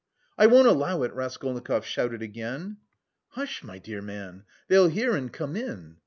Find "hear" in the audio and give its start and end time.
4.87-5.15